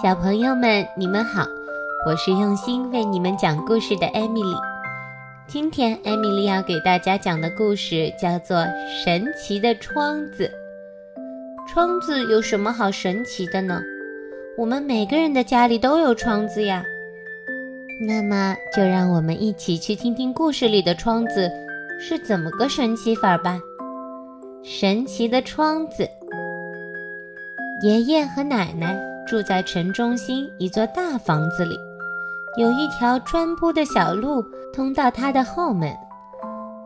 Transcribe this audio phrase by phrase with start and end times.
[0.00, 1.44] 小朋友们，你们好，
[2.06, 4.54] 我是用心为你们讲故事的艾米丽。
[5.48, 8.58] 今天，艾米丽要给大家讲的故事叫做
[9.04, 10.46] 《神奇的窗子》。
[11.68, 13.82] 窗子有什么好神奇的呢？
[14.56, 16.84] 我们每个人的家里都有窗子呀。
[18.06, 21.50] 那么，就让我们一起去听听故事里的窗子
[21.98, 23.58] 是怎么个神奇法吧。
[24.62, 26.08] 神奇的窗子，
[27.82, 28.96] 爷爷和奶奶。
[29.28, 31.78] 住在城中心一座大房子里，
[32.56, 35.94] 有一条砖铺的小路通到他的后门。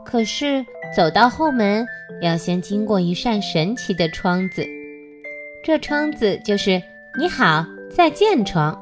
[0.04, 1.86] 可是走到后门，
[2.20, 4.66] 要先经过一扇神奇的窗子。
[5.62, 6.82] 这窗子就是
[7.16, 8.76] “你好，再见”窗。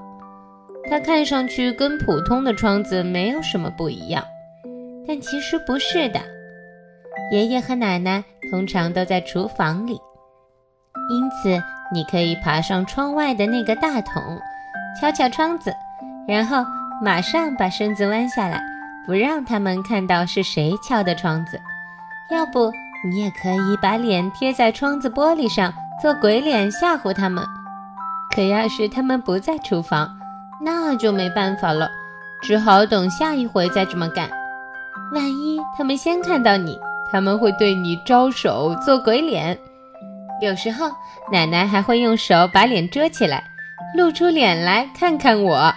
[0.89, 4.25] 它看上去跟普通的窗子没有什么不一样，
[5.07, 6.19] 但其实不是的。
[7.31, 9.93] 爷爷和奶奶通常都在厨房里，
[11.11, 11.63] 因此。
[11.93, 14.39] 你可以爬上窗外的那个大桶，
[15.01, 15.75] 敲敲窗子，
[16.27, 16.65] 然后
[17.03, 18.63] 马上把身子弯下来，
[19.07, 21.61] 不让他们看到是谁敲的窗子。
[22.31, 22.71] 要不，
[23.05, 27.45] 你也可以把脸贴在窗子玻璃上做鬼脸吓唬他们。
[28.33, 30.17] 可要是他们不在厨房，
[30.63, 31.91] 那就没办法了，
[32.41, 34.31] 只好等下一回再这么干。
[35.13, 36.79] 万一他们先看到你，
[37.11, 39.59] 他们会对你招手做鬼脸。
[40.41, 40.91] 有时候，
[41.31, 43.45] 奶奶还会用手把脸遮起来，
[43.95, 45.73] 露出脸来看看我，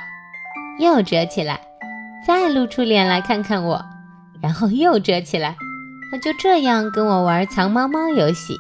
[0.80, 1.60] 又遮起来，
[2.26, 3.84] 再露出脸来看看我，
[4.42, 5.56] 然后又遮起来。
[6.10, 8.56] 她就这样跟我玩藏猫猫游戏，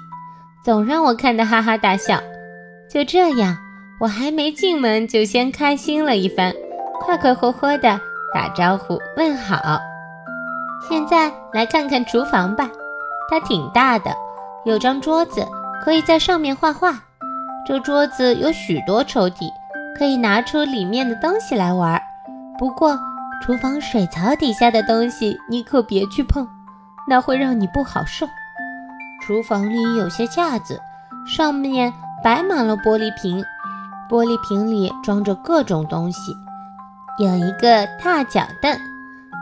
[0.66, 2.20] 总让我看得哈哈大笑。
[2.90, 3.58] 就这样，
[4.00, 6.54] 我还没进门就先开心了一番，
[7.00, 8.00] 快快活活的
[8.34, 9.80] 打招呼问好。
[10.90, 12.70] 现在来看看厨房吧，
[13.30, 14.12] 它挺大的，
[14.66, 15.48] 有张桌子。
[15.84, 16.94] 可以在上面画画。
[17.68, 19.52] 这桌子有许多抽屉，
[19.98, 22.02] 可以拿出里面的东西来玩。
[22.58, 22.98] 不过，
[23.42, 26.48] 厨房水槽底下的东西你可别去碰，
[27.10, 28.26] 那会让你不好受。
[29.22, 30.80] 厨房里有些架子，
[31.26, 31.92] 上面
[32.24, 33.44] 摆满了玻璃瓶，
[34.10, 36.34] 玻璃瓶里装着各种东西。
[37.20, 38.78] 有一个踏脚凳，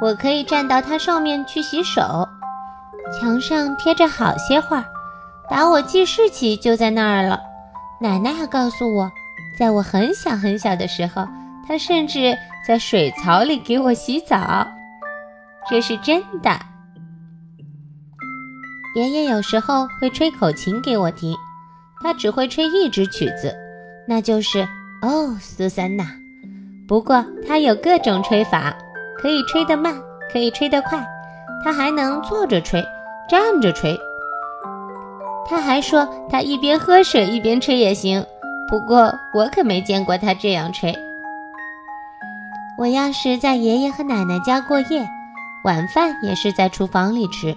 [0.01, 2.27] 我可以站到它上面去洗手。
[3.11, 4.83] 墙上贴着好些画。
[5.51, 7.41] 打我记事起就在那儿了。
[7.99, 9.11] 奶奶还告诉我，
[9.59, 11.27] 在我很小很小的时候，
[11.67, 14.65] 她甚至在水槽里给我洗澡。
[15.69, 16.57] 这是真的。
[18.95, 21.35] 爷爷有时候会吹口琴给我听，
[22.01, 23.53] 他只会吹一支曲子，
[24.07, 24.59] 那就是
[25.01, 26.03] 《哦，苏珊娜》。
[26.87, 28.73] 不过他有各种吹法，
[29.17, 29.93] 可以吹得慢，
[30.31, 31.05] 可以吹得快，
[31.61, 32.81] 他还能坐着吹，
[33.29, 33.97] 站着吹。
[35.49, 38.25] 他还说，他一边喝水一边吹也行，
[38.69, 40.95] 不过我可没见过他这样吹。
[42.77, 45.05] 我要是在爷爷和奶奶家过夜，
[45.65, 47.53] 晚饭也是在厨房里吃。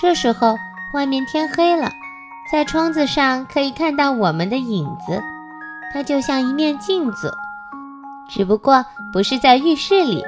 [0.00, 0.56] 这时候
[0.94, 1.90] 外面天黑了，
[2.50, 5.20] 在窗子上可以看到我们的影子，
[5.92, 7.30] 它就像一面镜子，
[8.30, 10.24] 只不过不是在浴室里，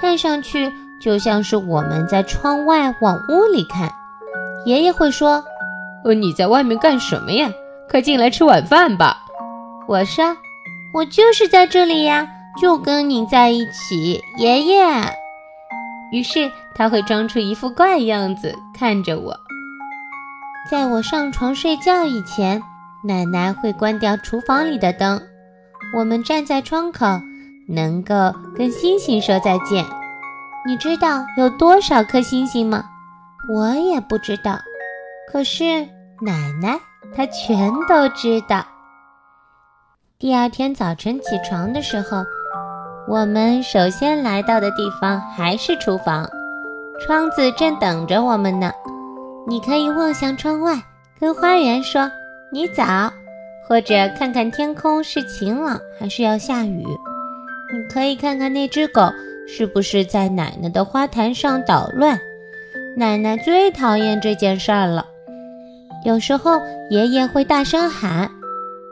[0.00, 3.92] 看上去就像是我们在窗外往屋里看。
[4.64, 5.44] 爷爷会说。
[6.06, 7.50] 呃，你在外面干什么呀？
[7.90, 9.24] 快进来吃晚饭吧！
[9.88, 10.36] 我说，
[10.94, 12.28] 我就是在这里呀，
[12.62, 14.86] 就跟你在一起，爷爷。
[16.12, 19.36] 于是他会装出一副怪样子看着我。
[20.70, 22.62] 在我上床睡觉以前，
[23.02, 25.20] 奶奶会关掉厨房里的灯。
[25.92, 27.20] 我们站在窗口，
[27.66, 29.84] 能够跟星星说再见。
[30.64, 32.84] 你知道有多少颗星星吗？
[33.52, 34.56] 我也不知道。
[35.32, 35.88] 可是
[36.22, 36.78] 奶奶
[37.14, 38.64] 她全都知道。
[40.18, 42.24] 第二天早晨起床的时候，
[43.06, 46.26] 我们首先来到的地方还是厨房，
[47.00, 48.72] 窗子正等着我们呢。
[49.46, 50.82] 你可以望向窗外，
[51.20, 52.10] 跟花园说
[52.50, 53.12] “你早”，
[53.68, 56.82] 或者看看天空是晴朗还是要下雨。
[57.72, 59.02] 你可以看看那只狗
[59.46, 62.18] 是不是在奶奶的花坛上捣乱。
[62.96, 65.06] 奶奶最讨厌这件事儿了。
[66.06, 68.30] 有时候，爷爷会大声喊：“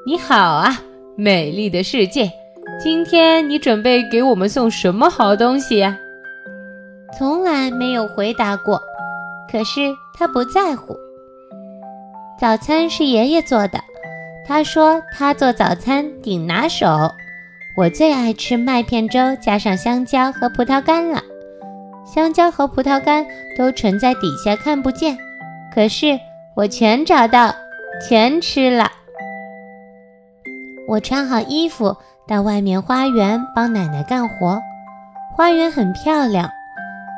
[0.04, 0.76] 你好啊，
[1.14, 2.28] 美丽的世界！
[2.82, 5.96] 今天你准备给我们送什么好东西呀？”
[7.16, 8.82] 从来没有回答过，
[9.48, 10.96] 可是他不在乎。
[12.36, 13.78] 早餐是爷爷做的，
[14.44, 17.12] 他说他做早餐顶拿手。
[17.76, 21.22] 我最爱吃麦片粥，加上香蕉和葡萄干了。
[22.04, 23.24] 香蕉和葡萄干
[23.56, 25.16] 都沉在底下，看不见。
[25.72, 26.18] 可是。
[26.56, 27.52] 我全找到，
[28.08, 28.88] 全吃了。
[30.86, 31.96] 我穿好衣服，
[32.28, 34.60] 到外面花园帮奶奶干活。
[35.36, 36.48] 花园很漂亮，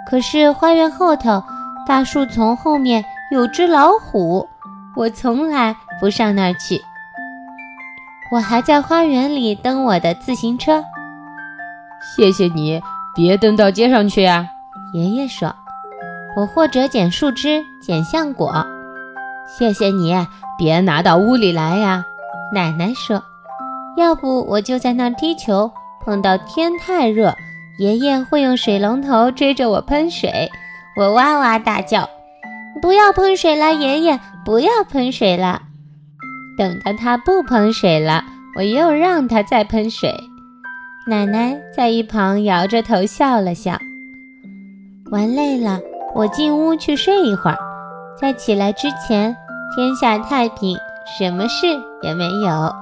[0.08, 1.42] 可是花园后头
[1.86, 4.48] 大树丛后面有只老虎，
[4.96, 6.80] 我从来不上那儿去。
[8.32, 10.82] 我还在花园里蹬我的自行车。
[12.16, 12.80] 谢谢你，
[13.14, 14.48] 别蹬到街上去呀。
[14.94, 15.54] 爷爷说
[16.38, 18.66] ：“我或者捡树枝、捡橡果。”
[19.46, 20.14] 谢谢你，
[20.58, 22.04] 别拿到屋里来呀。
[22.52, 23.22] 奶奶说
[23.96, 25.70] ：“要不我就在那儿踢球，
[26.04, 27.34] 碰到天太热，
[27.78, 30.50] 爷爷会用水龙头追着我喷水，
[30.96, 32.08] 我哇哇大叫
[32.82, 35.62] ：‘不要喷水了，爷爷，不要喷水了。’
[36.58, 38.24] 等到他不喷水了，
[38.56, 40.12] 我又让他再喷水。
[41.08, 43.78] 奶奶在一旁摇着头笑了笑。
[45.10, 45.80] 玩累了，
[46.14, 47.58] 我进屋去睡一会儿，
[48.18, 49.36] 在起来之前，
[49.74, 50.78] 天下太平，
[51.18, 51.66] 什么事
[52.02, 52.74] 也没有。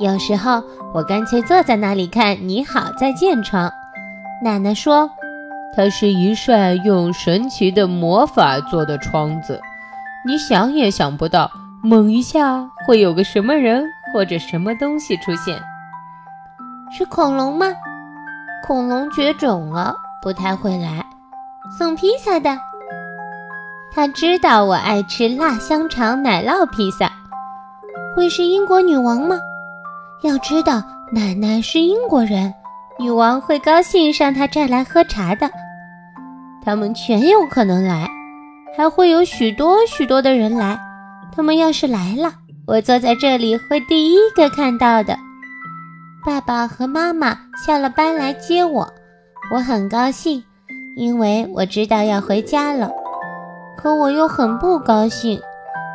[0.00, 0.60] 有时候
[0.92, 3.70] 我干脆坐在那里看《你好，再见》窗。
[4.42, 5.08] 奶奶说，
[5.76, 9.60] 它是一扇用神奇的魔法做的窗子，
[10.26, 11.48] 你想也想不到。
[11.84, 15.56] 猛一下，会有个什么人或者什么东西出现？
[16.90, 17.66] 是恐龙吗？
[18.66, 21.04] 恐龙绝种了，不太会来。
[21.78, 22.58] 送披萨的，
[23.94, 27.12] 他知道我爱吃辣香肠奶酪披萨。
[28.16, 29.38] 会是英国女王吗？
[30.22, 32.52] 要知道，奶奶是英国人，
[32.98, 35.50] 女王会高兴上她这儿来喝茶的。
[36.64, 38.08] 他们全有可能来，
[38.76, 40.78] 还会有许多许多的人来。
[41.34, 42.32] 他们要是来了，
[42.66, 45.18] 我坐在这里会第一个看到的。
[46.24, 47.36] 爸爸和妈妈
[47.66, 48.88] 下了班来接我，
[49.52, 50.42] 我很高兴，
[50.96, 52.90] 因为我知道要回家了。
[53.76, 55.40] 可我又很不高兴，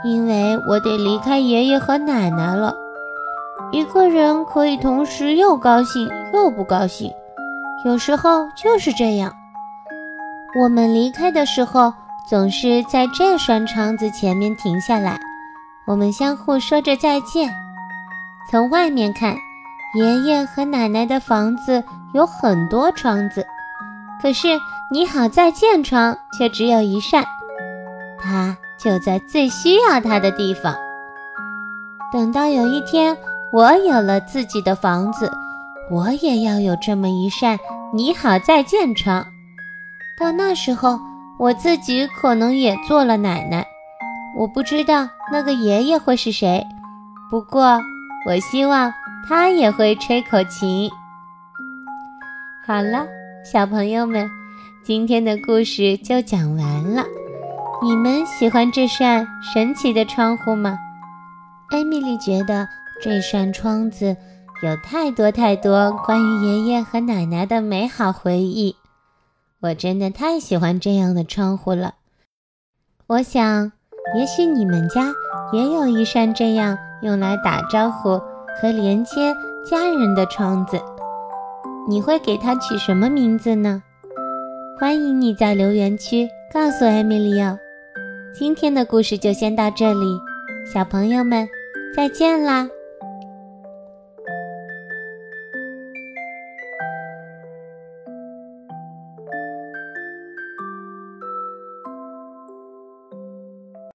[0.04, 2.76] 因为我得离开爷爷和奶奶了。
[3.72, 7.12] 一个人可以同时又高兴又不高兴，
[7.86, 9.34] 有时候就是这样。
[10.62, 11.94] 我们离开的时候，
[12.30, 15.20] 总是在这扇窗子前面停下来。
[15.86, 17.50] 我们相互说着再见。
[18.50, 19.36] 从外面看，
[19.96, 21.84] 爷爷和奶奶的房子
[22.14, 23.46] 有很多窗子，
[24.22, 24.48] 可是
[24.92, 27.26] “你好，再见”窗却只有一扇，
[28.20, 30.76] 它就在最需要它的地方。
[32.12, 33.18] 等到有一天
[33.52, 35.32] 我有了自己的房子，
[35.92, 37.58] 我也要有这么一扇
[37.94, 39.26] “你好，再见”窗。
[40.20, 41.00] 到那时候，
[41.38, 43.66] 我自己可能也做了奶奶。
[44.38, 46.66] 我不知道那个爷爷会是谁，
[47.30, 47.80] 不过
[48.28, 48.94] 我希望
[49.28, 50.90] 他也会吹口琴。
[52.66, 53.06] 好了，
[53.44, 54.30] 小朋友们，
[54.84, 57.04] 今天的故事就讲完了。
[57.82, 60.78] 你们喜欢这扇神奇的窗户吗？
[61.70, 62.68] 艾米丽觉得
[63.02, 64.18] 这扇窗子
[64.64, 68.76] 有太多太多关于爷爷和奶奶的美好回忆。
[69.62, 71.96] 我真的太喜欢这样的窗户了。
[73.08, 73.72] 我想。
[74.16, 75.14] 也许你们家
[75.52, 78.18] 也有一扇这样用来打招呼
[78.56, 79.36] 和连接
[79.70, 80.80] 家人的窗子，
[81.90, 83.84] 你会给它取什么名字呢？
[84.80, 87.60] 欢迎你在留言区告诉艾米丽哦。
[88.40, 90.22] 今天的故事就先到这里，
[90.72, 91.50] 小朋友们
[91.96, 92.70] 再见啦！